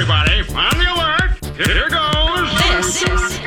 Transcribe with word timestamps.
everybody. 0.00 0.38
On 0.54 0.78
the 0.78 0.86
alert. 0.94 1.56
Here 1.56 1.88
goes. 1.90 2.56
This 2.86 3.02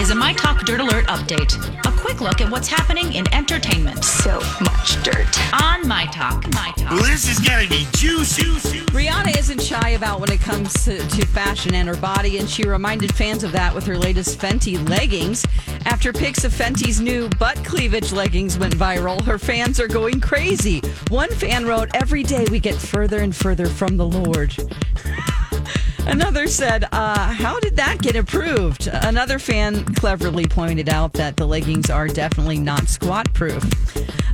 is 0.00 0.10
a 0.10 0.14
My 0.14 0.32
Talk 0.32 0.66
Dirt 0.66 0.80
Alert 0.80 1.06
update. 1.06 1.54
A 1.86 2.00
quick 2.00 2.20
look 2.20 2.40
at 2.40 2.50
what's 2.50 2.66
happening 2.66 3.12
in 3.12 3.32
entertainment 3.32 4.04
So 4.04 4.40
much 4.60 5.00
dirt. 5.04 5.62
on 5.62 5.86
My 5.86 6.06
Talk. 6.06 6.52
My 6.52 6.72
Talk. 6.76 7.00
This 7.02 7.30
is 7.30 7.38
gonna 7.38 7.68
be 7.68 7.86
juicy. 7.92 8.42
Rihanna 8.90 9.38
isn't 9.38 9.62
shy 9.62 9.90
about 9.90 10.18
when 10.18 10.32
it 10.32 10.40
comes 10.40 10.72
to, 10.84 10.98
to 10.98 11.26
fashion 11.26 11.76
and 11.76 11.86
her 11.86 11.96
body, 11.96 12.38
and 12.38 12.50
she 12.50 12.64
reminded 12.64 13.14
fans 13.14 13.44
of 13.44 13.52
that 13.52 13.72
with 13.72 13.86
her 13.86 13.96
latest 13.96 14.40
Fenty 14.40 14.76
leggings. 14.88 15.46
After 15.84 16.12
pics 16.12 16.42
of 16.42 16.52
Fenty's 16.52 17.00
new 17.00 17.28
butt 17.38 17.64
cleavage 17.64 18.12
leggings 18.12 18.58
went 18.58 18.74
viral, 18.74 19.22
her 19.22 19.38
fans 19.38 19.78
are 19.78 19.88
going 19.88 20.20
crazy. 20.20 20.80
One 21.08 21.30
fan 21.30 21.66
wrote, 21.66 21.90
Every 21.94 22.24
day 22.24 22.46
we 22.50 22.58
get 22.58 22.74
further 22.74 23.18
and 23.18 23.34
further 23.34 23.66
from 23.66 23.96
the 23.96 24.06
Lord. 24.06 24.56
Another 26.06 26.46
said, 26.48 26.84
uh, 26.92 27.32
How 27.32 27.60
did 27.60 27.76
that 27.76 28.02
get 28.02 28.16
approved? 28.16 28.88
Another 28.88 29.38
fan 29.38 29.84
cleverly 29.94 30.46
pointed 30.46 30.88
out 30.88 31.12
that 31.14 31.36
the 31.36 31.46
leggings 31.46 31.90
are 31.90 32.08
definitely 32.08 32.58
not 32.58 32.88
squat 32.88 33.32
proof. 33.32 33.62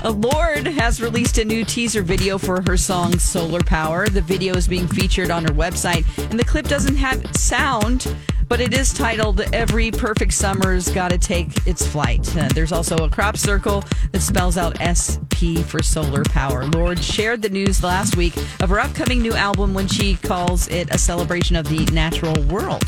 A 0.01 0.11
Lorde 0.11 0.67
has 0.67 1.03
released 1.03 1.39
a 1.39 1.45
new 1.45 1.65
teaser 1.65 2.03
video 2.03 2.39
for 2.39 2.63
her 2.67 2.77
song 2.77 3.19
Solar 3.19 3.61
Power. 3.61 4.09
The 4.09 4.23
video 4.23 4.55
is 4.55 4.67
being 4.67 4.89
featured 4.89 5.31
on 5.31 5.43
her 5.45 5.53
website, 5.53 6.07
and 6.31 6.39
the 6.39 6.45
clip 6.45 6.67
doesn't 6.67 6.97
have 6.97 7.37
sound, 7.37 8.15
but 8.49 8.61
it 8.61 8.73
is 8.73 8.95
titled 8.95 9.41
Every 9.53 9.91
Perfect 9.91 10.33
Summer's 10.33 10.89
Gotta 10.89 11.19
Take 11.19 11.67
Its 11.67 11.87
Flight. 11.87 12.35
Uh, 12.37 12.49
there's 12.55 12.73
also 12.73 12.97
a 12.97 13.11
crop 13.11 13.37
circle 13.37 13.85
that 14.13 14.21
spells 14.21 14.57
out 14.57 14.79
SP 14.81 15.19
for 15.39 15.81
Solar 15.85 16.25
Power. 16.25 16.67
Lorde 16.67 16.99
shared 16.99 17.43
the 17.43 17.49
news 17.49 17.85
last 17.85 18.17
week 18.17 18.37
of 18.61 18.71
her 18.71 18.81
upcoming 18.81 19.23
new 19.23 19.35
album 19.35 19.73
when 19.73 19.87
she 19.87 20.17
calls 20.17 20.67
it 20.67 20.93
a 20.93 20.99
celebration 20.99 21.55
of 21.55 21.69
the 21.69 21.85
natural 21.93 22.43
world. 22.47 22.83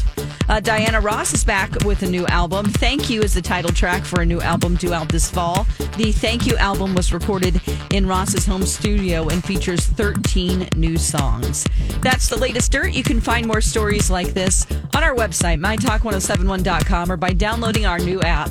Uh, 0.48 0.58
Diana 0.58 1.00
Ross 1.00 1.32
is 1.32 1.44
back 1.44 1.84
with 1.84 2.02
a 2.02 2.10
new 2.10 2.26
album. 2.26 2.66
Thank 2.66 3.08
You 3.08 3.22
is 3.22 3.34
the 3.34 3.40
title 3.40 3.70
track 3.70 4.04
for 4.04 4.22
a 4.22 4.26
new 4.26 4.40
album 4.40 4.74
due 4.74 4.92
out 4.92 5.08
this 5.10 5.30
fall. 5.30 5.64
The 5.96 6.10
Thank 6.10 6.44
You 6.44 6.56
album 6.56 6.96
was 6.96 7.12
recorded 7.12 7.60
in 7.92 8.04
Ross's 8.04 8.46
home 8.46 8.66
studio 8.66 9.28
and 9.28 9.44
features 9.44 9.86
13 9.86 10.70
new 10.74 10.96
songs. 10.96 11.64
That's 12.02 12.28
the 12.28 12.36
latest 12.36 12.72
dirt. 12.72 12.92
You 12.94 13.04
can 13.04 13.20
find 13.20 13.46
more 13.46 13.60
stories 13.60 14.10
like 14.10 14.34
this 14.34 14.66
on 14.96 15.04
our 15.04 15.14
website, 15.14 15.60
mytalk1071.com, 15.60 17.12
or 17.12 17.16
by 17.16 17.32
downloading 17.32 17.86
our 17.86 18.00
new 18.00 18.20
app. 18.22 18.50